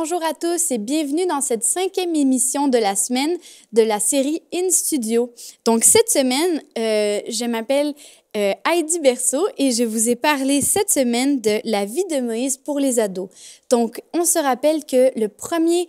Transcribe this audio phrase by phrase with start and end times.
[0.00, 3.36] Bonjour à tous et bienvenue dans cette cinquième émission de la semaine
[3.72, 5.32] de la série In Studio.
[5.64, 7.92] Donc cette semaine, euh, je m'appelle
[8.36, 12.58] euh, Heidi Berceau et je vous ai parlé cette semaine de la vie de Moïse
[12.58, 13.28] pour les ados.
[13.70, 15.88] Donc on se rappelle que le premier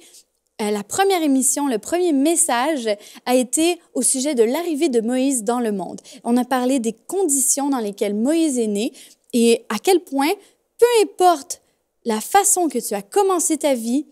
[0.59, 2.89] euh, la première émission, le premier message
[3.27, 6.01] a été au sujet de l'arrivée de Moïse dans le monde.
[6.23, 8.91] On a parlé des conditions dans lesquelles Moïse est né
[9.33, 10.31] et à quel point,
[10.79, 11.58] peu importe
[12.05, 14.05] la façon que tu as commencé ta vie,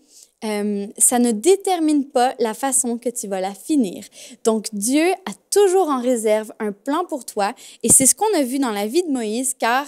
[0.44, 4.04] euh, ça ne détermine pas la façon que tu vas la finir.
[4.44, 8.42] Donc Dieu a toujours en réserve un plan pour toi et c'est ce qu'on a
[8.42, 9.84] vu dans la vie de Moïse car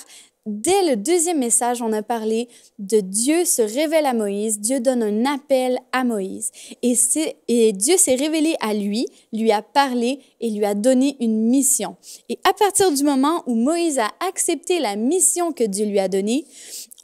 [0.50, 2.48] Dès le deuxième message, on a parlé
[2.80, 6.50] de Dieu se révèle à Moïse, Dieu donne un appel à Moïse.
[6.82, 11.94] Et, Dieu s'est révélé à lui, lui a parlé et lui a donné une mission.
[12.28, 16.08] Et à partir du moment où Moïse a accepté la mission que Dieu lui a
[16.08, 16.44] donnée,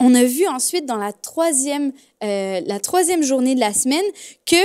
[0.01, 1.93] on a vu ensuite dans la troisième,
[2.25, 4.05] euh, la troisième journée de la semaine
[4.45, 4.57] que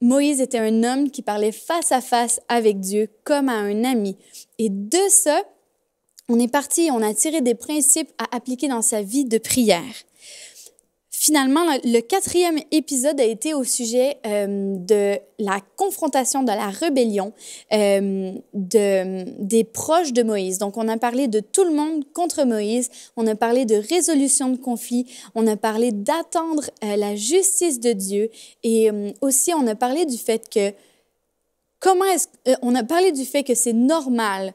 [0.00, 4.16] Moïse était un homme qui parlait face à face avec Dieu comme à un ami.
[4.58, 5.42] Et de ça,
[6.30, 9.82] on est parti, on a tiré des principes à appliquer dans sa vie de prière.
[11.10, 17.32] Finalement, le quatrième épisode a été au sujet euh, de la confrontation, de la rébellion
[17.72, 20.58] euh, de, des proches de Moïse.
[20.58, 24.50] Donc, on a parlé de tout le monde contre Moïse, on a parlé de résolution
[24.50, 28.30] de conflits, on a parlé d'attendre euh, la justice de Dieu
[28.62, 28.88] et
[29.20, 30.72] aussi on a parlé du fait que
[31.80, 32.28] comment est-ce
[32.62, 34.54] on a parlé du fait que c'est normal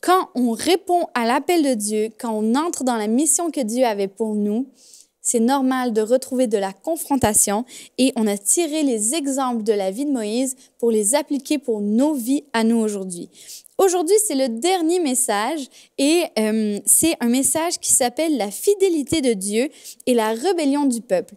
[0.00, 3.84] quand on répond à l'appel de Dieu, quand on entre dans la mission que Dieu
[3.84, 4.68] avait pour nous,
[5.20, 7.66] c'est normal de retrouver de la confrontation
[7.98, 11.82] et on a tiré les exemples de la vie de Moïse pour les appliquer pour
[11.82, 13.28] nos vies à nous aujourd'hui.
[13.76, 15.66] Aujourd'hui, c'est le dernier message
[15.98, 19.68] et euh, c'est un message qui s'appelle la fidélité de Dieu
[20.06, 21.34] et la rébellion du peuple.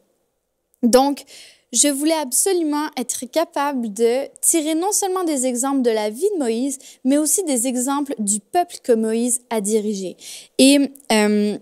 [0.84, 1.24] Donc,
[1.72, 6.40] je voulais absolument être capable de tirer non seulement des exemples de la vie de
[6.40, 10.18] Moïse, mais aussi des exemples du peuple que Moïse a dirigé.
[10.58, 10.80] Et
[11.12, 11.58] euh,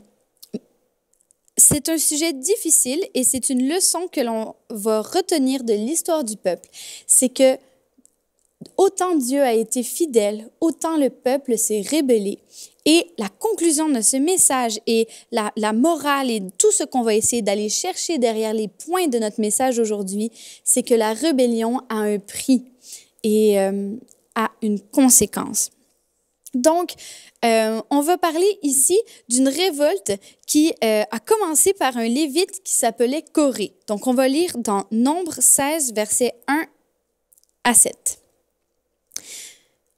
[1.58, 6.38] c'est un sujet difficile et c'est une leçon que l'on va retenir de l'histoire du
[6.38, 6.70] peuple.
[7.06, 7.58] C'est que
[8.78, 12.40] autant Dieu a été fidèle, autant le peuple s'est rébellé.
[12.86, 17.42] Et la conclusion de ce message et la, morale et tout ce qu'on va essayer
[17.42, 20.32] d'aller chercher derrière les points de notre message aujourd'hui,
[20.64, 22.64] c'est que la rébellion a un prix
[23.24, 23.96] et euh,
[24.36, 25.72] a une conséquence.
[26.54, 26.94] Donc,
[27.46, 30.14] euh, on va parler ici d'une révolte
[30.48, 33.74] qui euh, a commencé par un lévite qui s'appelait Corée.
[33.88, 36.66] Donc, on va lire dans Nombre 16, versets 1
[37.64, 38.19] à 7.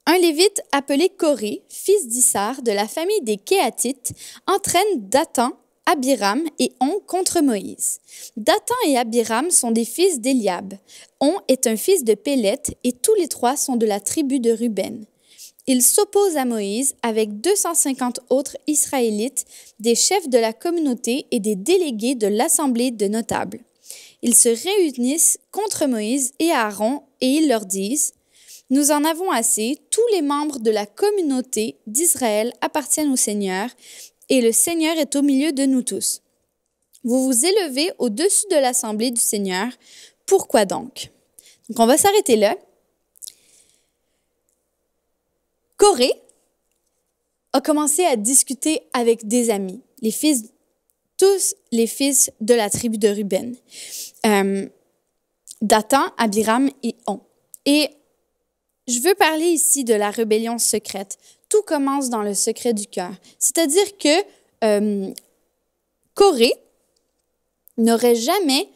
[0.04, 4.12] Un lévite appelé Corée, fils d'Issar de la famille des Kéatites,
[4.48, 5.52] entraîne Dathan,
[5.86, 8.00] Abiram et On contre Moïse.
[8.36, 10.74] Dathan et Abiram sont des fils d'Eliab.
[11.20, 14.50] On est un fils de Pélette et tous les trois sont de la tribu de
[14.50, 15.04] Ruben.
[15.68, 19.44] Ils s'opposent à Moïse avec 250 autres Israélites,
[19.78, 23.60] des chefs de la communauté et des délégués de l'assemblée de notables.
[24.22, 28.14] Ils se réunissent contre Moïse et Aaron et ils leur disent
[28.70, 33.68] nous en avons assez, tous les membres de la communauté d'Israël appartiennent au Seigneur,
[34.28, 36.22] et le Seigneur est au milieu de nous tous.
[37.04, 39.68] Vous vous élevez au-dessus de l'assemblée du Seigneur.
[40.24, 41.10] Pourquoi donc?
[41.68, 42.56] Donc on va s'arrêter là.
[45.76, 46.14] Corée
[47.52, 50.44] a commencé à discuter avec des amis, les fils,
[51.18, 53.54] tous les fils de la tribu de Ruben,
[54.24, 54.68] euh,
[55.60, 57.20] Dathan, Abiram et On.
[57.66, 57.90] Et
[58.88, 61.18] je veux parler ici de la rébellion secrète.
[61.48, 63.12] Tout commence dans le secret du cœur.
[63.38, 64.24] C'est-à-dire que
[64.64, 65.12] euh,
[66.14, 66.54] Corée
[67.78, 68.68] n'aurait jamais...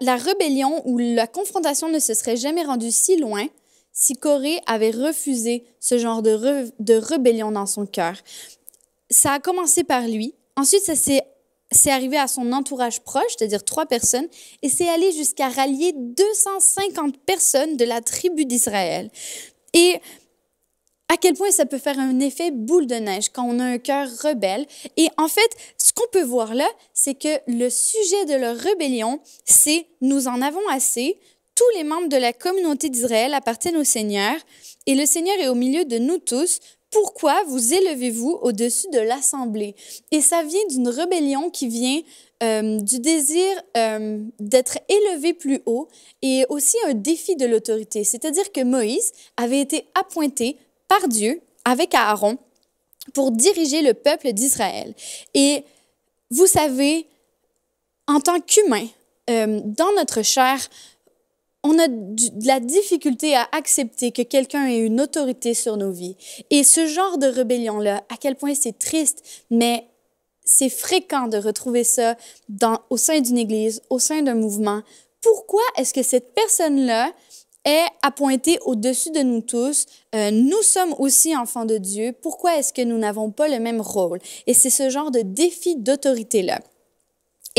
[0.00, 3.46] La, rébellion ou la confrontation ne se serait jamais rendue si loin
[3.92, 8.14] si Corée avait refusé ce genre de, de rébellion dans son cœur.
[9.08, 10.34] Ça a commencé par lui.
[10.56, 11.22] Ensuite, ça s'est
[11.70, 14.26] c'est arrivé à son entourage proche, c'est-à-dire trois personnes,
[14.62, 19.10] et c'est allé jusqu'à rallier 250 personnes de la tribu d'Israël.
[19.74, 20.00] Et
[21.08, 23.78] à quel point ça peut faire un effet boule de neige quand on a un
[23.78, 24.66] cœur rebelle.
[24.96, 29.20] Et en fait, ce qu'on peut voir là, c'est que le sujet de leur rébellion,
[29.44, 31.18] c'est nous en avons assez,
[31.54, 34.34] tous les membres de la communauté d'Israël appartiennent au Seigneur,
[34.86, 36.60] et le Seigneur est au milieu de nous tous
[36.90, 39.74] pourquoi vous élevez-vous au-dessus de l'assemblée?
[40.10, 42.00] Et ça vient d'une rébellion qui vient
[42.42, 43.46] euh, du désir
[43.76, 45.88] euh, d'être élevé plus haut
[46.22, 48.04] et aussi un défi de l'autorité.
[48.04, 50.56] C'est-à-dire que Moïse avait été appointé
[50.88, 52.38] par Dieu avec Aaron
[53.12, 54.94] pour diriger le peuple d'Israël.
[55.34, 55.64] Et
[56.30, 57.06] vous savez,
[58.06, 58.86] en tant qu'humain,
[59.28, 60.58] euh, dans notre chair,
[61.64, 66.16] on a de la difficulté à accepter que quelqu'un ait une autorité sur nos vies.
[66.50, 69.88] Et ce genre de rébellion-là, à quel point c'est triste, mais
[70.44, 72.16] c'est fréquent de retrouver ça
[72.90, 74.82] au sein d'une église, au sein d'un mouvement.
[75.20, 77.12] Pourquoi est-ce que cette personne-là
[77.64, 79.86] est appointée au-dessus de nous tous?
[80.14, 82.14] Euh, nous sommes aussi enfants de Dieu.
[82.22, 84.20] Pourquoi est-ce que nous n'avons pas le même rôle?
[84.46, 86.60] Et c'est ce genre de défi d'autorité-là.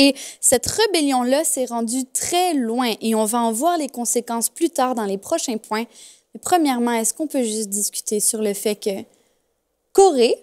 [0.02, 4.70] Et cette rébellion-là s'est rendue très loin et on va en voir les conséquences plus
[4.70, 5.84] tard dans les prochains points.
[6.34, 9.04] Mais premièrement, est-ce qu'on peut juste discuter sur le fait que
[9.92, 10.36] Corée,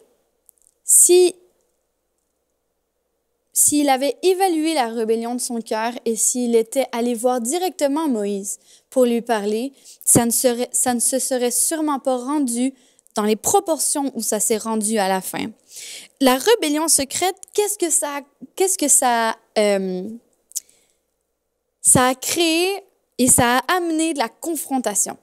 [0.84, 1.34] si
[3.54, 8.58] s'il avait évalué la rébellion de son cœur et s'il était allé voir directement Moïse
[8.90, 9.72] pour lui parler,
[10.04, 12.74] ça ne, serait, ça ne se serait sûrement pas rendu
[13.14, 15.46] dans les proportions où ça s'est rendu à la fin.
[16.20, 18.20] La rébellion secrète, qu'est-ce que ça,
[18.56, 20.08] qu'est-ce que ça, euh,
[21.80, 22.82] ça a créé
[23.18, 25.16] et ça a amené de la confrontation.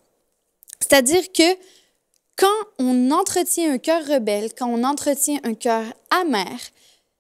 [0.79, 1.57] C'est-à-dire que
[2.35, 2.47] quand
[2.79, 6.57] on entretient un cœur rebelle, quand on entretient un cœur amer,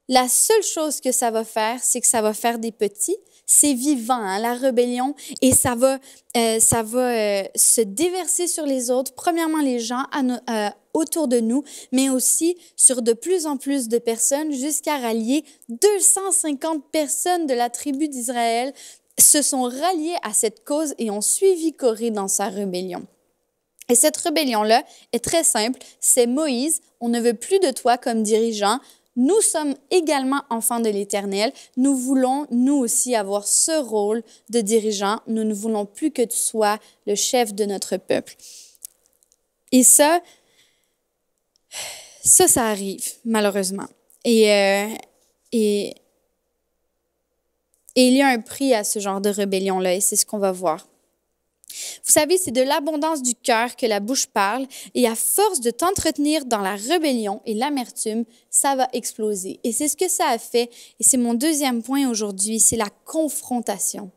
[0.07, 3.17] la seule chose que ça va faire, c'est que ça va faire des petits.
[3.45, 5.99] C'est vivant, hein, la rébellion, et ça va,
[6.37, 9.13] euh, ça va euh, se déverser sur les autres.
[9.13, 10.03] Premièrement, les gens
[10.49, 15.43] euh, autour de nous, mais aussi sur de plus en plus de personnes, jusqu'à rallier
[15.69, 18.73] 250 personnes de la tribu d'Israël
[19.19, 23.05] se sont ralliées à cette cause et ont suivi Corée dans sa rébellion.
[23.89, 25.79] Et cette rébellion-là est très simple.
[25.99, 28.79] C'est Moïse, on ne veut plus de toi comme dirigeant,
[29.15, 31.53] nous sommes également enfants de l'Éternel.
[31.77, 35.19] Nous voulons, nous aussi, avoir ce rôle de dirigeant.
[35.27, 38.35] Nous ne voulons plus que tu sois le chef de notre peuple.
[39.71, 40.19] Et ça,
[42.23, 43.87] ça, ça arrive, malheureusement.
[44.23, 44.87] Et, euh,
[45.51, 45.95] et,
[47.95, 50.39] et il y a un prix à ce genre de rébellion-là, et c'est ce qu'on
[50.39, 50.87] va voir.
[52.05, 55.71] Vous savez, c'est de l'abondance du cœur que la bouche parle, et à force de
[55.71, 59.59] t'entretenir dans la rébellion et l'amertume, ça va exploser.
[59.63, 62.89] Et c'est ce que ça a fait, et c'est mon deuxième point aujourd'hui, c'est la
[63.05, 64.11] confrontation.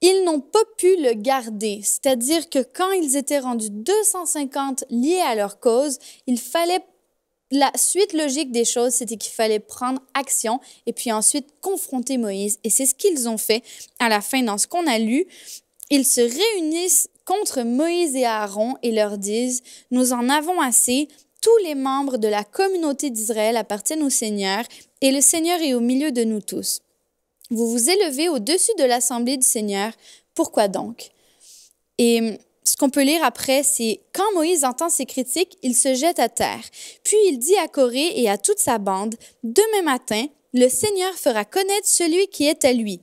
[0.00, 5.34] Ils n'ont pas pu le garder, c'est-à-dire que quand ils étaient rendus 250 liés à
[5.34, 5.98] leur cause,
[6.28, 6.84] il fallait
[7.50, 12.58] la suite logique des choses, c'était qu'il fallait prendre action et puis ensuite confronter Moïse.
[12.62, 13.62] Et c'est ce qu'ils ont fait
[13.98, 15.26] à la fin dans ce qu'on a lu.
[15.90, 21.08] Ils se réunissent contre Moïse et Aaron et leur disent, Nous en avons assez,
[21.40, 24.64] tous les membres de la communauté d'Israël appartiennent au Seigneur,
[25.00, 26.80] et le Seigneur est au milieu de nous tous.
[27.50, 29.92] Vous vous élevez au-dessus de l'assemblée du Seigneur,
[30.34, 31.10] pourquoi donc?
[31.98, 36.18] Et ce qu'on peut lire après, c'est quand Moïse entend ces critiques, il se jette
[36.18, 36.62] à terre.
[37.02, 41.44] Puis il dit à Corée et à toute sa bande, Demain matin, le Seigneur fera
[41.44, 43.00] connaître celui qui est à lui,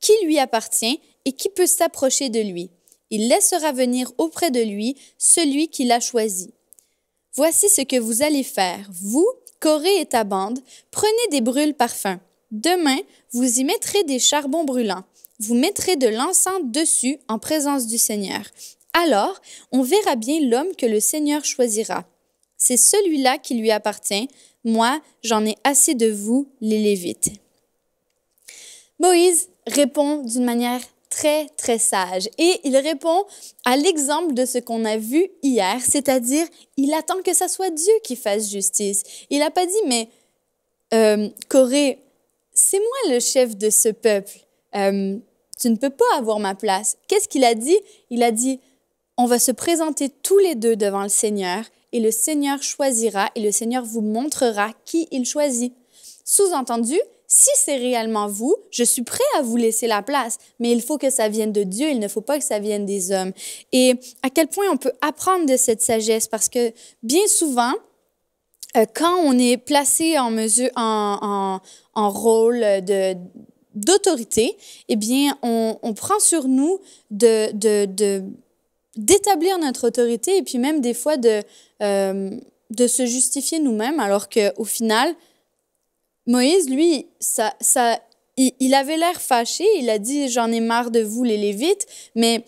[0.00, 2.70] qui lui appartient, et qui peut s'approcher de lui?
[3.10, 6.52] Il laissera venir auprès de lui celui qui l'a choisi.
[7.34, 8.88] Voici ce que vous allez faire.
[8.90, 9.26] Vous,
[9.60, 10.58] Corée et ta bande,
[10.90, 12.18] prenez des brûles parfums.
[12.50, 12.98] Demain,
[13.32, 15.04] vous y mettrez des charbons brûlants.
[15.38, 18.42] Vous mettrez de l'encens dessus en présence du Seigneur.
[18.92, 22.04] Alors, on verra bien l'homme que le Seigneur choisira.
[22.56, 24.28] C'est celui-là qui lui appartient.
[24.64, 27.30] Moi, j'en ai assez de vous, les Lévites.
[28.98, 30.80] Moïse répond d'une manière
[31.22, 32.28] très, très sage.
[32.38, 33.24] Et il répond
[33.64, 36.44] à l'exemple de ce qu'on a vu hier, c'est-à-dire,
[36.76, 39.04] il attend que ce soit Dieu qui fasse justice.
[39.30, 40.08] Il n'a pas dit, mais
[40.92, 42.00] euh, Corée,
[42.52, 44.32] c'est moi le chef de ce peuple.
[44.74, 45.16] Euh,
[45.60, 46.96] tu ne peux pas avoir ma place.
[47.06, 47.78] Qu'est-ce qu'il a dit?
[48.10, 48.58] Il a dit,
[49.16, 51.62] on va se présenter tous les deux devant le Seigneur
[51.92, 55.72] et le Seigneur choisira et le Seigneur vous montrera qui il choisit.
[56.24, 56.98] Sous-entendu,
[57.34, 60.98] si c'est réellement vous, je suis prêt à vous laisser la place, mais il faut
[60.98, 63.32] que ça vienne de Dieu, il ne faut pas que ça vienne des hommes.
[63.72, 67.72] Et à quel point on peut apprendre de cette sagesse, parce que bien souvent,
[68.76, 71.60] euh, quand on est placé en mesure, en,
[71.94, 73.14] en, rôle de
[73.74, 74.54] d'autorité,
[74.90, 78.22] eh bien, on, on, prend sur nous de, de,
[78.96, 81.40] d'établir notre autorité et puis même des fois de,
[81.82, 82.30] euh,
[82.68, 85.14] de se justifier nous-mêmes, alors qu'au final,
[86.26, 87.98] Moïse, lui, ça, ça,
[88.36, 92.44] il, avait l'air fâché, il a dit J'en ai marre de vous, les Lévites, mais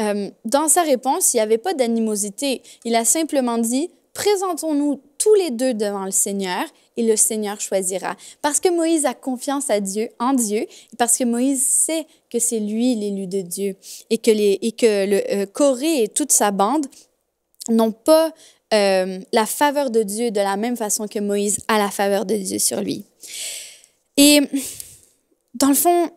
[0.00, 2.62] euh, dans sa réponse, il n'y avait pas d'animosité.
[2.84, 6.64] Il a simplement dit Présentons-nous tous les deux devant le Seigneur
[6.96, 8.16] et le Seigneur choisira.
[8.42, 10.66] Parce que Moïse a confiance à Dieu, en Dieu,
[10.98, 13.76] parce que Moïse sait que c'est lui l'élu de Dieu
[14.10, 16.86] et que, les, et que le, euh, Corée et toute sa bande
[17.68, 18.32] n'ont pas
[18.74, 22.34] euh, la faveur de Dieu de la même façon que Moïse a la faveur de
[22.36, 23.04] Dieu sur lui.
[24.16, 24.40] Et
[25.54, 26.10] dans le fond,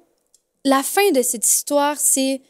[0.65, 2.41] la fin de cette histoire, c'est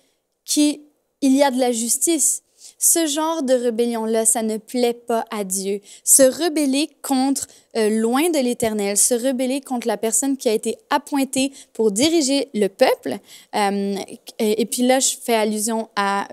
[0.43, 0.79] qu'il
[1.21, 2.43] y a de la justice.
[2.79, 5.81] Ce genre de rébellion-là, ça ne plaît pas à Dieu.
[6.03, 10.77] Se rebeller contre, euh, loin de l'Éternel, se rebeller contre la personne qui a été
[10.89, 13.19] appointée pour diriger le peuple.
[13.55, 13.95] Euh,
[14.39, 16.27] et, puis là, je fais allusion à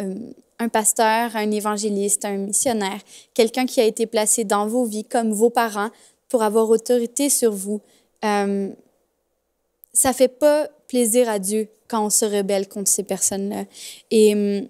[0.58, 3.00] un pasteur, un évangéliste, un missionnaire,
[3.34, 5.90] quelqu'un qui a été placé dans vos vies comme vos parents
[6.28, 7.80] pour avoir autorité sur vous.
[8.24, 8.70] Euh,
[9.92, 13.64] ça fait pas plaisir à Dieu quand on se rebelle contre ces personnes-là.
[14.10, 14.62] Et euh,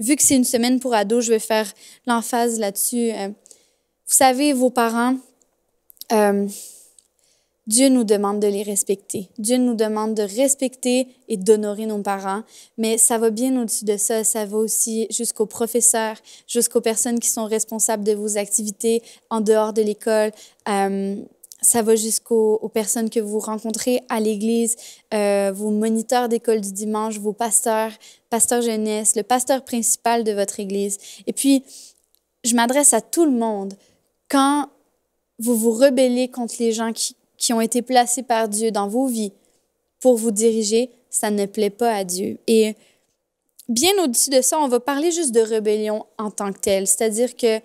[0.00, 1.70] vu que c'est une semaine pour ados, je vais faire
[2.06, 3.12] l'emphase là-dessus.
[3.12, 5.16] Euh, vous savez, vos parents,
[6.12, 6.46] euh,
[7.66, 9.28] Dieu nous demande de les respecter.
[9.38, 12.42] Dieu nous demande de respecter et d'honorer nos parents,
[12.78, 14.22] mais ça va bien au-dessus de ça.
[14.22, 19.72] Ça va aussi jusqu'aux professeurs, jusqu'aux personnes qui sont responsables de vos activités en dehors
[19.72, 20.30] de l'école.
[20.68, 21.16] Euh,
[21.60, 24.76] ça va jusqu'aux personnes que vous rencontrez à l'église,
[25.12, 27.90] euh, vos moniteurs d'école du dimanche, vos pasteurs,
[28.30, 30.98] pasteur jeunesse, le pasteur principal de votre église.
[31.26, 31.64] Et puis,
[32.44, 33.74] je m'adresse à tout le monde.
[34.28, 34.68] Quand
[35.40, 39.06] vous vous rebellez contre les gens qui, qui ont été placés par Dieu dans vos
[39.06, 39.32] vies
[40.00, 42.38] pour vous diriger, ça ne plaît pas à Dieu.
[42.46, 42.74] Et
[43.68, 47.36] bien au-dessus de ça, on va parler juste de rébellion en tant que telle, c'est-à-dire
[47.36, 47.60] que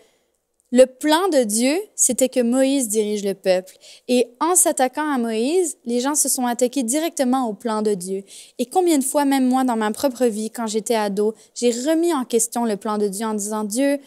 [0.73, 3.75] le plan de Dieu, c'était que Moïse dirige le peuple.
[4.07, 8.23] Et en s'attaquant à Moïse, les gens se sont attaqués directement au plan de Dieu.
[8.57, 12.13] Et combien de fois, même moi, dans ma propre vie, quand j'étais ado, j'ai remis
[12.13, 13.99] en question le plan de Dieu en disant, Dieu,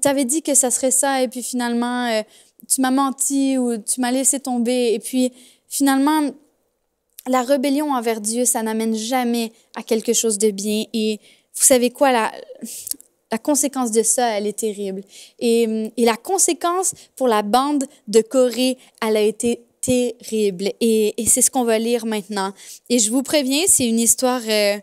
[0.00, 2.22] t'avais dit que ça serait ça, et puis finalement, euh,
[2.68, 4.92] tu m'as menti ou tu m'as laissé tomber.
[4.92, 5.32] Et puis
[5.68, 6.30] finalement,
[7.26, 10.84] la rébellion envers Dieu, ça n'amène jamais à quelque chose de bien.
[10.92, 11.20] Et
[11.54, 12.32] vous savez quoi, la,
[13.30, 15.02] la conséquence de ça, elle est terrible.
[15.38, 20.70] Et, et, la conséquence pour la bande de Corée, elle a été terrible.
[20.80, 22.52] Et, et c'est ce qu'on va lire maintenant.
[22.88, 24.78] Et je vous préviens, c'est une histoire, euh,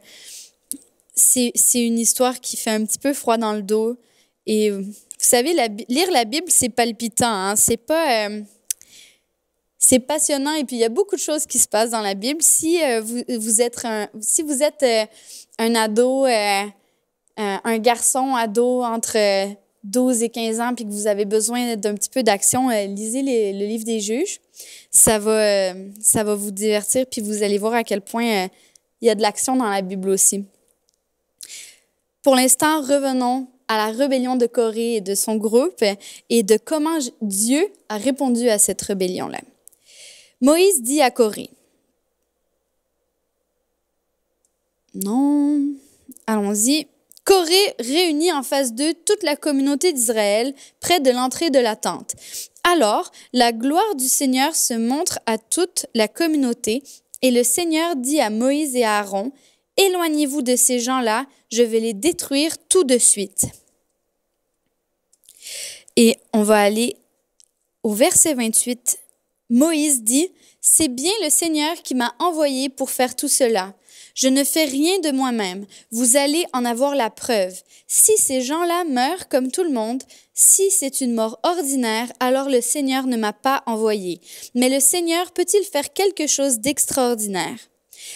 [1.15, 3.97] c'est une histoire qui fait un petit peu froid dans le dos.
[4.45, 5.53] Et vous savez,
[5.87, 7.27] lire la Bible, c'est palpitant.
[7.27, 7.55] Hein?
[7.55, 8.27] C'est pas.
[8.27, 8.41] Euh,
[9.77, 12.13] c'est passionnant et puis il y a beaucoup de choses qui se passent dans la
[12.13, 12.41] Bible.
[12.41, 15.05] Si euh, vous, êtes un, si vous êtes euh,
[15.57, 19.17] un ado, un garçon ado entre
[19.83, 23.65] 12 et 15 ans, puis que vous avez besoin d'un petit peu d'action, lisez le
[23.65, 24.39] livre des juges.
[24.91, 28.49] Ça va, ça va vous divertir, puis vous allez voir à quel point
[29.01, 30.45] il y a de l'action dans la Bible aussi.
[32.21, 35.81] Pour l'instant, revenons à la rébellion de Corée et de son groupe
[36.29, 39.39] et de comment Dieu a répondu à cette rébellion-là.
[40.41, 41.49] Moïse dit à Corée,
[44.93, 45.61] non,
[46.27, 46.87] allons-y.
[47.23, 52.15] Corée réunit en face d'eux toute la communauté d'Israël près de l'entrée de la tente.
[52.69, 56.83] Alors, la gloire du Seigneur se montre à toute la communauté
[57.21, 59.31] et le Seigneur dit à Moïse et à Aaron,
[59.77, 63.45] Éloignez-vous de ces gens-là, je vais les détruire tout de suite.
[65.95, 66.95] Et on va aller
[67.83, 68.99] au verset 28.
[69.49, 70.29] Moïse dit,
[70.61, 73.73] C'est bien le Seigneur qui m'a envoyé pour faire tout cela.
[74.13, 75.65] Je ne fais rien de moi-même.
[75.91, 77.61] Vous allez en avoir la preuve.
[77.87, 82.61] Si ces gens-là meurent comme tout le monde, si c'est une mort ordinaire, alors le
[82.61, 84.21] Seigneur ne m'a pas envoyé.
[84.55, 87.57] Mais le Seigneur peut-il faire quelque chose d'extraordinaire?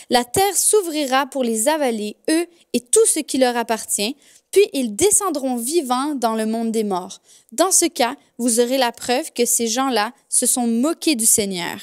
[0.10, 4.16] La terre s'ouvrira pour les avaler, eux et tout ce qui leur appartient,
[4.56, 7.20] puis ils descendront vivants dans le monde des morts.
[7.52, 11.78] Dans ce cas, vous aurez la preuve que ces gens-là se sont moqués du Seigneur.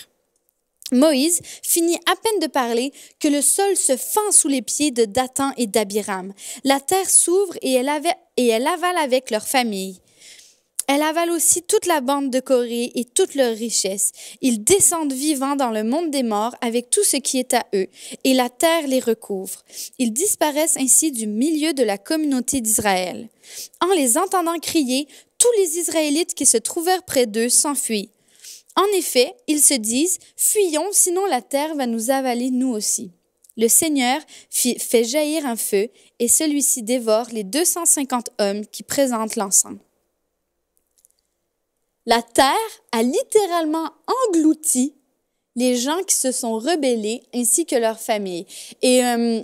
[0.91, 5.05] Moïse finit à peine de parler que le sol se fend sous les pieds de
[5.05, 6.33] Dathan et d'Abiram.
[6.64, 7.91] La terre s'ouvre et elle,
[8.38, 10.00] et elle avale avec leur famille.
[10.95, 14.13] Elle avale aussi toute la bande de Corée et toute leur richesse.
[14.43, 17.87] Ils descendent vivants dans le monde des morts avec tout ce qui est à eux,
[18.25, 19.65] et la terre les recouvre.
[19.99, 23.31] Ils disparaissent ainsi du milieu de la communauté d'Israël.
[23.81, 25.09] En les entendant crier,
[25.39, 28.11] tous les Israélites qui se trouvèrent près d'eux s'enfuient.
[28.77, 33.13] En effet, ils se disent, Fuyons, sinon la terre va nous avaler nous aussi.
[33.57, 34.21] Le Seigneur
[34.51, 39.81] fait jaillir un feu, et celui-ci dévore les 250 hommes qui présentent l'ensemble.
[42.06, 42.54] La terre
[42.92, 43.90] a littéralement
[44.28, 44.94] englouti
[45.54, 48.47] les gens qui se sont rebellés ainsi que leurs familles.
[48.80, 49.42] Et euh,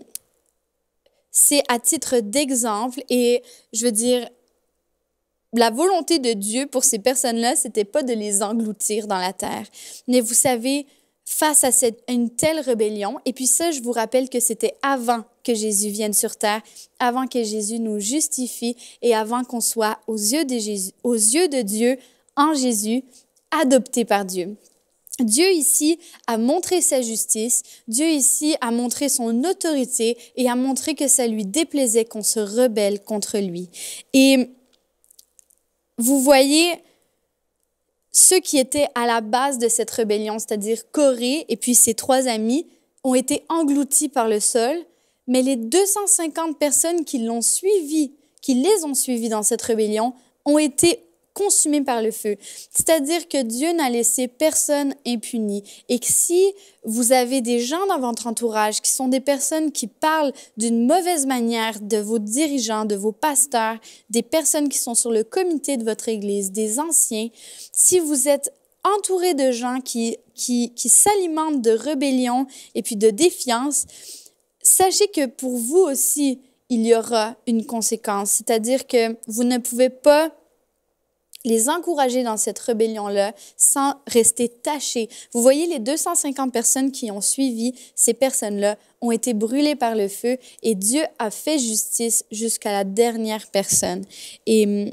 [1.31, 4.29] c'est à titre d'exemple et je veux dire,
[5.55, 9.67] la volonté de Dieu pour ces personnes-là, c'était pas de les engloutir dans la terre.
[10.07, 10.87] Mais vous savez,
[11.25, 15.25] face à cette, une telle rébellion, et puis ça, je vous rappelle que c'était avant
[15.45, 16.61] que Jésus vienne sur terre,
[16.99, 21.49] avant que Jésus nous justifie et avant qu'on soit aux yeux de Jésus, aux yeux
[21.49, 21.99] de Dieu
[22.39, 23.05] en Jésus,
[23.51, 24.57] adopté par Dieu.
[25.21, 30.95] Dieu ici a montré sa justice, Dieu ici a montré son autorité et a montré
[30.95, 33.69] que ça lui déplaisait qu'on se rebelle contre lui.
[34.13, 34.51] Et
[35.99, 36.73] vous voyez
[38.13, 42.29] ceux qui étaient à la base de cette rébellion, c'est-à-dire Corée et puis ses trois
[42.29, 42.67] amis,
[43.03, 44.77] ont été engloutis par le sol,
[45.27, 50.15] mais les 250 personnes qui l'ont suivi, qui les ont suivis dans cette rébellion,
[50.45, 51.08] ont été
[51.39, 52.37] consumés par le feu.
[52.73, 56.53] C'est-à-dire que Dieu n'a laissé personne impuni et que si
[56.85, 61.27] vous avez des gens dans votre entourage qui sont des personnes qui parlent d'une mauvaise
[61.27, 63.77] manière de vos dirigeants, de vos pasteurs,
[64.11, 67.29] des personnes qui sont sur le comité de votre église, des anciens,
[67.73, 68.53] si vous êtes
[68.97, 73.87] entouré de gens qui, qui, qui s'alimentent de rébellion et puis de défiance,
[74.61, 78.31] sachez que pour vous aussi, il y aura une conséquence.
[78.31, 80.33] C'est-à-dire que vous ne pouvez pas
[81.49, 85.09] les encourager dans cette rébellion-là sans rester tachés.
[85.33, 90.09] Vous voyez, les 250 personnes qui ont suivi ces personnes-là ont été brûlées par le
[90.09, 94.05] feu et Dieu a fait justice jusqu'à la dernière personne.
[94.47, 94.93] Et hum,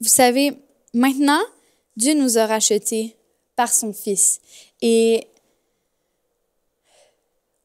[0.00, 0.52] vous savez,
[0.94, 1.42] maintenant,
[1.96, 3.16] Dieu nous a rachetés
[3.56, 4.40] par son Fils.
[4.80, 5.26] Et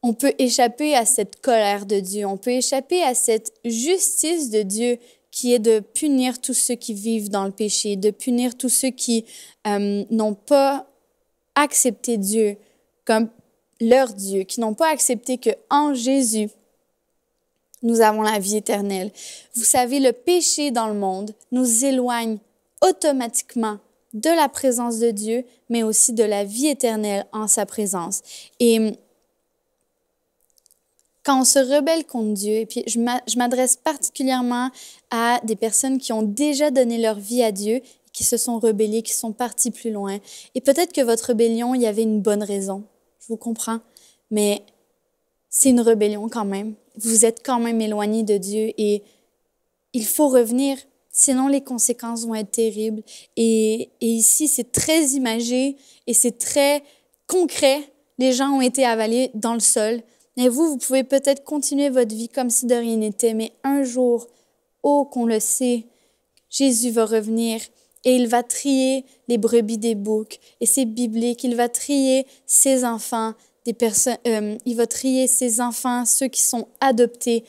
[0.02, 4.62] on peut échapper à cette colère de Dieu, on peut échapper à cette justice de
[4.62, 4.98] Dieu
[5.36, 8.88] qui est de punir tous ceux qui vivent dans le péché, de punir tous ceux
[8.88, 9.26] qui
[9.66, 10.86] euh, n'ont pas
[11.54, 12.56] accepté Dieu
[13.04, 13.28] comme
[13.78, 16.48] leur Dieu, qui n'ont pas accepté que en Jésus,
[17.82, 19.12] nous avons la vie éternelle.
[19.54, 22.38] Vous savez, le péché dans le monde nous éloigne
[22.80, 23.76] automatiquement
[24.14, 28.22] de la présence de Dieu, mais aussi de la vie éternelle en sa présence.
[28.58, 28.94] Et
[31.26, 34.70] quand on se rebelle contre Dieu, et puis je m'adresse particulièrement
[35.10, 37.80] à des personnes qui ont déjà donné leur vie à Dieu,
[38.12, 40.18] qui se sont rebellées, qui sont parties plus loin.
[40.54, 42.84] Et peut-être que votre rébellion, il y avait une bonne raison.
[43.18, 43.80] Je vous comprends.
[44.30, 44.62] Mais
[45.50, 46.74] c'est une rébellion quand même.
[46.96, 49.02] Vous êtes quand même éloigné de Dieu et
[49.94, 50.78] il faut revenir.
[51.10, 53.02] Sinon, les conséquences vont être terribles.
[53.36, 56.84] Et, et ici, c'est très imagé et c'est très
[57.26, 57.80] concret.
[58.18, 60.02] Les gens ont été avalés dans le sol.
[60.36, 63.84] Et vous, vous pouvez peut-être continuer votre vie comme si de rien n'était, mais un
[63.84, 64.26] jour,
[64.82, 65.86] oh qu'on le sait,
[66.50, 67.60] Jésus va revenir
[68.04, 70.38] et il va trier les brebis des boucs.
[70.60, 75.60] Et c'est biblique, il va trier ses enfants, des personnes, euh, il va trier ses
[75.60, 77.44] enfants, ceux qui sont adoptés,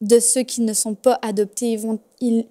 [0.00, 1.72] de ceux qui ne sont pas adoptés.
[1.72, 2.46] Ils vont, il...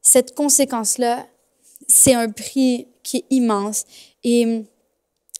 [0.00, 1.26] Cette conséquence-là,
[1.86, 3.84] c'est un prix qui est immense.
[4.24, 4.64] Et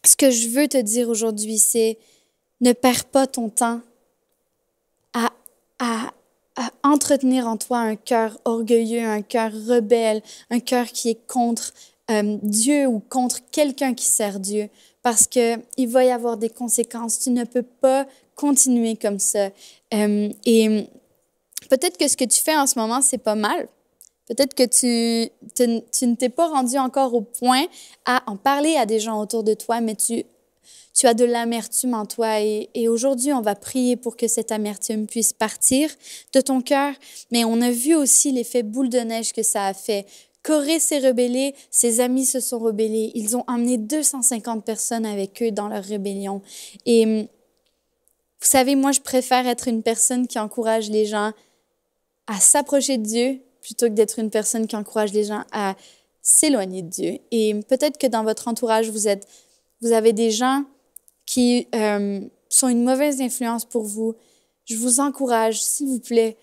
[0.06, 1.98] ce que je veux te dire aujourd'hui, c'est
[2.60, 3.80] ne perds pas ton temps
[5.12, 5.30] à,
[5.78, 6.12] à,
[6.56, 11.72] à entretenir en toi un cœur orgueilleux, un cœur rebelle, un cœur qui est contre
[12.10, 14.68] euh, Dieu ou contre quelqu'un qui sert Dieu,
[15.02, 17.18] parce que il va y avoir des conséquences.
[17.18, 19.50] Tu ne peux pas continuer comme ça.
[19.94, 20.88] Euh, et
[21.68, 23.68] peut-être que ce que tu fais en ce moment, c'est pas mal.
[24.26, 27.66] Peut-être que tu, ne t'es pas rendu encore au point
[28.04, 30.24] à en parler à des gens autour de toi, mais tu,
[30.94, 32.40] tu as de l'amertume en toi.
[32.40, 35.90] Et, aujourd'hui, on va prier pour que cette amertume puisse partir
[36.32, 36.92] de ton cœur.
[37.30, 40.06] Mais on a vu aussi l'effet boule de neige que ça a fait.
[40.42, 43.12] Corée s'est rebellée, ses amis se sont rebellés.
[43.14, 46.42] Ils ont emmené 250 personnes avec eux dans leur rébellion.
[46.84, 47.28] Et
[48.40, 51.32] vous savez, moi, je préfère être une personne qui encourage les gens
[52.26, 55.74] à s'approcher de Dieu plutôt que d'être une personne qui encourage les gens à
[56.22, 57.18] s'éloigner de Dieu.
[57.32, 59.26] Et peut-être que dans votre entourage, vous, êtes,
[59.80, 60.62] vous avez des gens
[61.26, 64.14] qui euh, sont une mauvaise influence pour vous.
[64.66, 66.36] Je vous encourage, s'il vous plaît,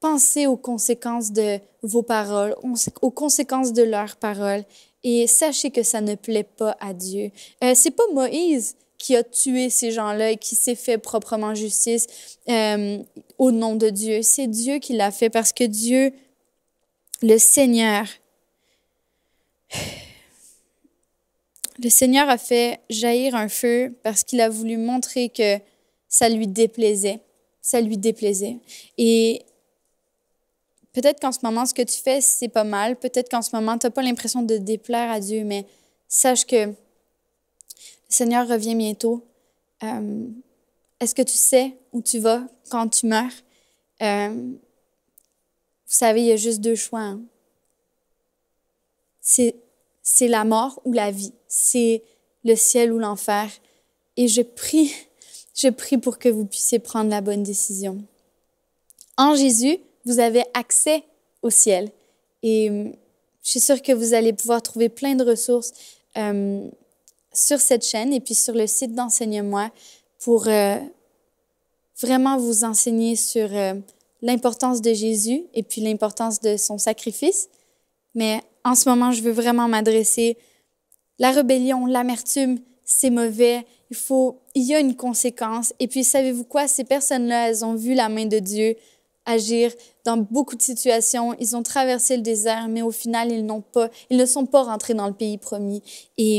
[0.00, 2.56] pensez aux conséquences de vos paroles,
[3.02, 4.64] aux conséquences de leurs paroles,
[5.04, 7.32] et sachez que ça ne plaît pas à Dieu.
[7.62, 12.06] Euh, c'est pas Moïse qui a tué ces gens-là et qui s'est fait proprement justice
[12.48, 12.98] euh,
[13.36, 14.22] au nom de Dieu.
[14.22, 16.12] C'est Dieu qui l'a fait parce que Dieu
[17.22, 18.06] le Seigneur,
[21.78, 25.58] le Seigneur a fait jaillir un feu parce qu'il a voulu montrer que
[26.08, 27.20] ça lui déplaisait.
[27.60, 28.58] Ça lui déplaisait.
[28.96, 29.44] Et
[30.92, 32.96] peut-être qu'en ce moment, ce que tu fais, c'est pas mal.
[32.96, 35.66] Peut-être qu'en ce moment, tu n'as pas l'impression de déplaire à Dieu, mais
[36.08, 36.74] sache que le
[38.08, 39.26] Seigneur revient bientôt.
[39.82, 40.28] Euh,
[41.00, 43.32] est-ce que tu sais où tu vas quand tu meurs?
[44.02, 44.52] Euh,
[45.86, 47.00] vous savez, il y a juste deux choix.
[47.00, 47.20] Hein.
[49.20, 49.54] C'est,
[50.20, 51.32] la mort ou la vie.
[51.46, 52.02] C'est
[52.44, 53.48] le ciel ou l'enfer.
[54.16, 54.92] Et je prie,
[55.54, 57.98] je prie pour que vous puissiez prendre la bonne décision.
[59.16, 61.04] En Jésus, vous avez accès
[61.42, 61.90] au ciel.
[62.42, 62.68] Et
[63.42, 65.72] Je suis sûre que vous allez pouvoir trouver plein de ressources
[66.16, 66.68] euh,
[67.32, 69.70] sur cette chaîne et puis sur le site d'Enseigne-moi
[70.18, 70.78] pour euh,
[72.00, 73.74] vraiment vous enseigner sur euh,
[74.22, 77.48] l'importance de Jésus et puis l'importance de son sacrifice.
[78.14, 80.36] Mais en ce moment, je veux vraiment m'adresser
[81.18, 83.66] la rébellion, l'amertume, c'est mauvais.
[83.90, 85.72] Il faut, il y a une conséquence.
[85.78, 86.68] Et puis, savez-vous quoi?
[86.68, 88.76] Ces personnes-là, elles ont vu la main de Dieu
[89.26, 89.72] agir
[90.04, 91.34] dans beaucoup de situations.
[91.38, 94.62] Ils ont traversé le désert, mais au final, ils n'ont pas, ils ne sont pas
[94.62, 95.82] rentrés dans le pays promis.
[96.16, 96.38] Et,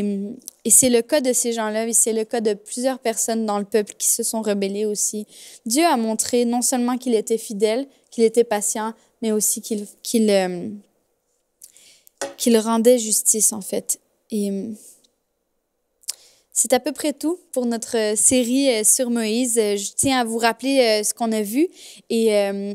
[0.65, 3.59] et c'est le cas de ces gens-là, et c'est le cas de plusieurs personnes dans
[3.59, 5.27] le peuple qui se sont rebellées aussi.
[5.65, 10.29] Dieu a montré non seulement qu'il était fidèle, qu'il était patient, mais aussi qu'il qu'il
[10.29, 10.69] euh,
[12.37, 13.99] qu'il rendait justice en fait.
[14.31, 14.71] Et
[16.57, 19.59] c'est à peu près tout pour notre euh, série euh, sur Moïse.
[19.59, 21.67] Euh, je tiens à vous rappeler ce qu'on a vu
[22.09, 22.31] et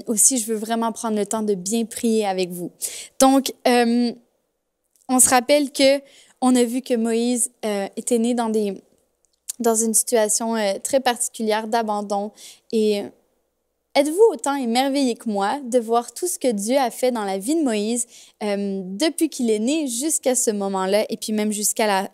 [0.06, 2.70] aussi je veux vraiment prendre le temps de bien prier avec vous.
[3.18, 6.00] Donc, on se rappelle que
[6.40, 7.50] on a vu que Moïse
[7.96, 8.80] était né dans des
[9.58, 12.30] dans une situation très particulière d'abandon
[12.72, 13.02] et
[13.94, 17.36] Êtes-vous autant émerveillé que moi de voir tout ce que Dieu a fait dans la
[17.36, 18.06] vie de Moïse
[18.42, 22.08] euh, depuis qu'il est né jusqu'à ce moment-là et puis même jusqu'à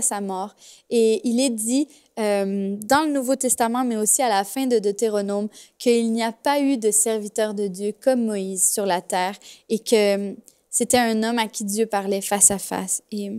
[0.00, 0.54] sa mort?
[0.90, 1.88] Et il est dit
[2.20, 6.30] euh, dans le Nouveau Testament, mais aussi à la fin de Deutéronome, qu'il n'y a
[6.30, 9.34] pas eu de serviteur de Dieu comme Moïse sur la terre
[9.68, 10.36] et que
[10.70, 13.02] c'était un homme à qui Dieu parlait face à face.
[13.10, 13.32] Et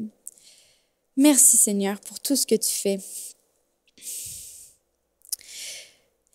[1.15, 2.99] merci Seigneur pour tout ce que tu fais.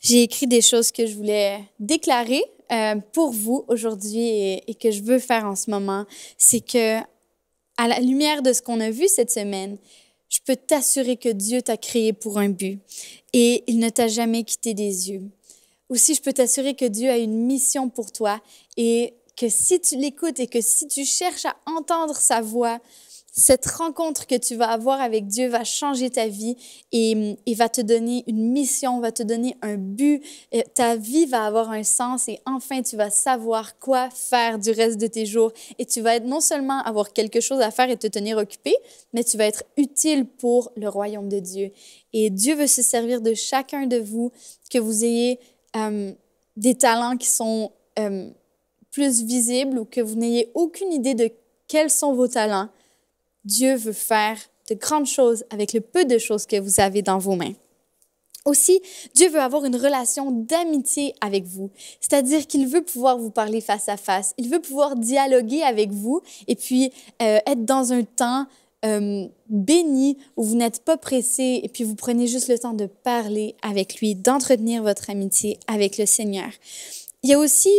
[0.05, 4.91] J'ai écrit des choses que je voulais déclarer euh, pour vous aujourd'hui et, et, que
[4.91, 6.05] je veux faire en ce moment.
[6.37, 6.99] C'est que,
[7.79, 9.79] à la lumière de ce qu'on a vu cette semaine,
[10.29, 12.81] je peux t'assurer que Dieu t'a créé pour un but
[13.33, 15.23] et il ne t'a jamais quitté des yeux.
[15.89, 18.41] Aussi, je peux t'assurer que Dieu a une mission pour toi
[18.77, 22.79] et que si tu l'écoutes et que si tu cherches à entendre sa voix,
[23.37, 26.57] cette rencontre que tu vas avoir avec Dieu va changer ta vie
[26.93, 30.23] et, et, va te donner une mission, va te donner un but.
[30.75, 35.01] Ta vie va avoir un sens et enfin tu vas savoir quoi faire du reste
[35.01, 35.53] de tes jours.
[35.81, 38.73] Et tu vas être non seulement avoir quelque chose à faire et te tenir occupé,
[39.13, 41.73] mais tu vas être utile pour le royaume de Dieu.
[42.13, 44.31] Et Dieu veut se servir de chacun de vous,
[44.71, 45.41] que vous ayez
[45.75, 46.13] euh,
[46.57, 48.31] des talents qui sont euh,
[48.93, 51.33] plus visibles ou que vous n'ayez aucune idée de
[51.67, 52.69] quels sont vos talents
[53.45, 54.39] Dieu veut faire
[54.71, 57.53] de grandes choses avec le peu de choses que vous avez dans vos mains.
[58.45, 58.81] Aussi,
[59.15, 63.89] Dieu veut avoir une relation d'amitié avec vous, c'est-à-dire qu'il veut pouvoir vous parler face
[63.89, 68.47] à face, il veut pouvoir dialoguer avec vous et puis euh, être dans un temps
[68.85, 72.85] euh, béni où vous n'êtes pas pressé et puis vous prenez juste le temps de
[72.85, 76.51] parler avec lui, d'entretenir votre amitié avec le Seigneur.
[77.23, 77.71] Il y a aussi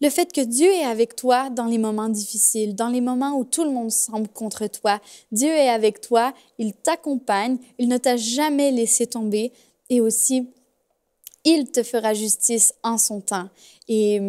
[0.00, 3.44] le fait que Dieu est avec toi dans les moments difficiles, dans les moments où
[3.44, 5.00] tout le monde semble contre toi.
[5.32, 9.52] Dieu est avec toi, il t'accompagne, il ne t'a jamais laissé tomber
[9.90, 10.48] et aussi,
[11.44, 13.48] il te fera justice en son temps.
[13.88, 14.20] Et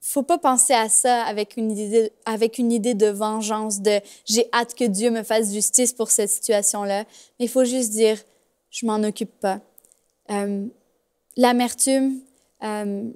[0.00, 4.48] faut pas penser à ça avec une idée, avec une idée de vengeance, de j'ai
[4.52, 7.04] hâte que Dieu me fasse justice pour cette situation-là.
[7.38, 8.18] Mais il faut juste dire,
[8.70, 9.60] je m'en occupe pas.
[10.30, 10.66] Euh,
[11.36, 12.20] L'amertume,
[12.64, 13.10] euh,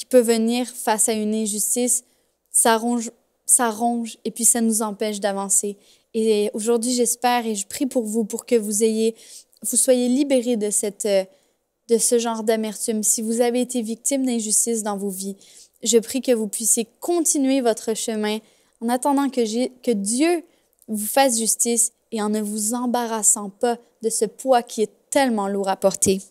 [0.00, 2.04] qui peut venir face à une injustice,
[2.50, 3.10] ça ronge,
[3.44, 5.76] ça ronge et puis ça nous empêche d'avancer.
[6.14, 9.14] Et aujourd'hui, j'espère et je prie pour vous pour que vous ayez,
[9.62, 13.02] vous soyez libérés de cette, de ce genre d'amertume.
[13.02, 15.36] Si vous avez été victime d'injustice dans vos vies,
[15.82, 18.38] je prie que vous puissiez continuer votre chemin
[18.80, 20.44] en attendant que, que Dieu
[20.88, 25.46] vous fasse justice et en ne vous embarrassant pas de ce poids qui est tellement
[25.46, 26.22] lourd à porter.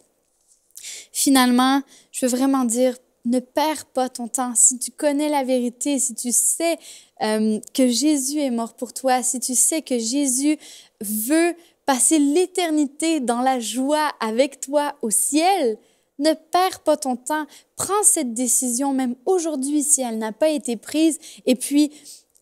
[1.12, 4.54] Finalement, je veux vraiment dire ne perds pas ton temps.
[4.56, 6.78] Si tu connais la vérité, si tu sais
[7.22, 10.58] euh, que Jésus est mort pour toi, si tu sais que Jésus
[11.02, 11.54] veut
[11.86, 15.78] passer l'éternité dans la joie avec toi au ciel,
[16.20, 17.46] ne perds pas ton temps.
[17.76, 21.92] Prends cette décision même aujourd'hui si elle n'a pas été prise et puis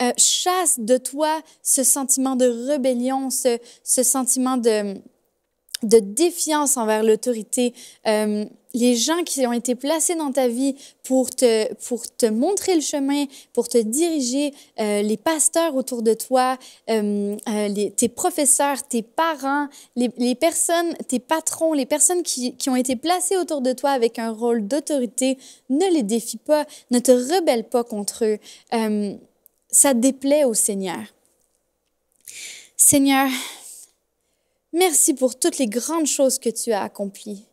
[0.01, 4.95] euh, chasse de toi ce sentiment de rébellion, ce, ce sentiment de,
[5.83, 7.73] de défiance envers l'autorité.
[8.05, 8.45] Euh,
[8.77, 12.81] les gens qui ont été placés dans ta vie pour te, pour te montrer le
[12.81, 16.57] chemin, pour te diriger, euh, les pasteurs autour de toi,
[16.89, 22.69] euh, euh, tes professeurs, tes parents, les, les, personnes, tes patrons, les personnes qui, qui
[22.69, 25.37] ont été placées autour de toi avec un rôle d'autorité,
[25.69, 28.37] ne les défie pas, ne te rebelle pas contre eux.
[29.69, 31.01] Ça déplaît au Seigneur.
[32.77, 33.27] Seigneur,
[34.71, 37.43] merci pour toutes les grandes choses que tu as accomplies.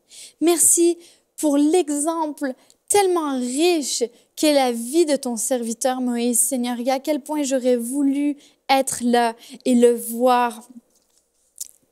[0.40, 0.98] Merci
[1.44, 2.54] pour l'exemple
[2.88, 4.02] tellement riche
[4.34, 8.38] qu'est la vie de ton serviteur Moïse, Seigneur, et à quel point j'aurais voulu
[8.70, 10.66] être là et le voir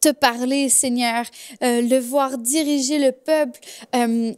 [0.01, 1.27] te parler, Seigneur,
[1.62, 3.61] euh, le voir diriger le peuple
[3.95, 4.33] euh,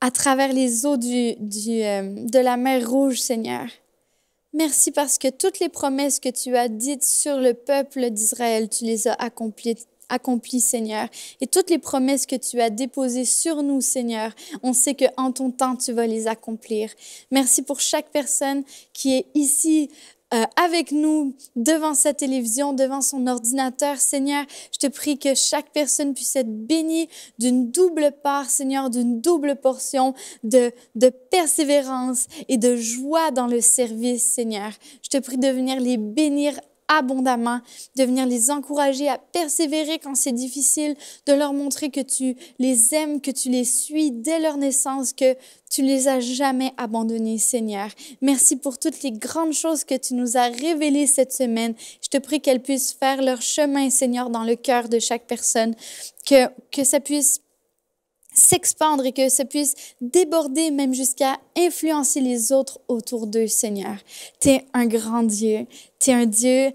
[0.00, 3.66] à travers les eaux du, euh, de la mer Rouge, Seigneur.
[4.52, 8.84] Merci parce que toutes les promesses que tu as dites sur le peuple d'Israël, tu
[8.84, 11.08] les as accomplies, accomplies, Seigneur.
[11.40, 15.32] Et toutes les promesses que tu as déposées sur nous, Seigneur, on sait que en
[15.32, 16.90] ton temps, tu vas les accomplir.
[17.30, 19.90] Merci pour chaque personne qui est ici
[20.34, 23.98] euh, avec nous devant sa télévision, devant son ordinateur.
[23.98, 29.20] Seigneur, je te prie que chaque personne puisse être bénie d'une double part, Seigneur, d'une
[29.20, 34.72] double portion de, de persévérance et de joie dans le service, Seigneur.
[35.02, 37.60] Je te prie de venir les bénir abondamment,
[37.96, 42.94] de venir les encourager à persévérer quand c'est difficile, de leur montrer que tu les
[42.94, 45.36] aimes, que tu les suis dès leur naissance, que
[45.70, 47.88] tu les as jamais abandonnés, Seigneur.
[48.20, 51.74] Merci pour toutes les grandes choses que tu nous as révélées cette semaine.
[52.02, 55.74] Je te prie qu'elles puissent faire leur chemin, Seigneur, dans le cœur de chaque personne,
[56.26, 57.40] que, que ça puisse
[58.34, 63.96] s'expandre et que ça puisse déborder même jusqu'à influencer les autres autour d'eux, Seigneur.
[64.40, 65.66] Tu es un grand Dieu.
[66.00, 66.72] Tu es un Dieu.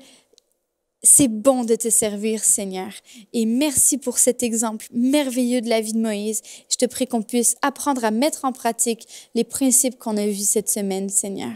[1.03, 2.91] C'est bon de te servir, Seigneur.
[3.33, 6.41] Et merci pour cet exemple merveilleux de la vie de Moïse.
[6.69, 10.47] Je te prie qu'on puisse apprendre à mettre en pratique les principes qu'on a vus
[10.47, 11.53] cette semaine, Seigneur.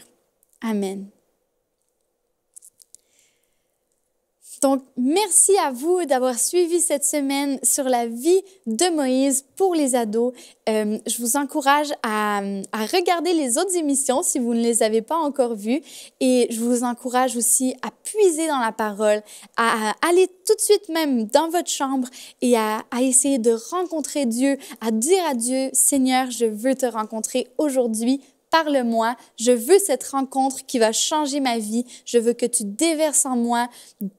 [0.62, 1.10] Amen.
[4.62, 9.96] Donc, merci à vous d'avoir suivi cette semaine sur la vie de Moïse pour les
[9.96, 10.34] ados.
[10.70, 12.42] Euh, je vous encourage à,
[12.94, 15.82] regarder les autres émissions si vous ne les avez pas encore vues
[16.20, 19.24] et je vous encourage aussi à puiser dans la parole,
[19.58, 22.08] à, aller tout de suite même dans votre chambre
[22.42, 27.48] et à essayer de rencontrer Dieu, à dire à Dieu, Seigneur, je veux te rencontrer
[27.58, 32.64] aujourd'hui parle-moi, je veux cette rencontre qui va changer ma vie, je veux que tu
[32.66, 33.70] déverses en moi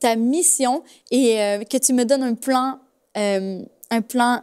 [0.00, 2.80] ta mission et euh, que tu me donnes un plan,
[3.16, 4.42] euh, un plan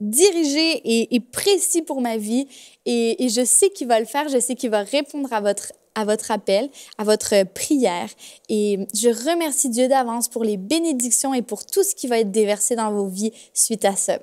[0.00, 2.46] dirigé et, précis pour ma vie.
[2.86, 6.70] Et, je sais qu'il va le faire, je sais qu'il va répondre à votre appel,
[6.98, 8.08] à votre prière.
[8.48, 12.30] Et je remercie Dieu d'avance pour les bénédictions et pour tout ce qui va être
[12.30, 14.18] déversé dans vos vies suite à ça.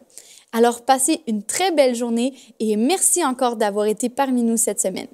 [0.55, 5.09] Alors passez une très belle journée et merci encore d'avoir été parmi nous cette semaine.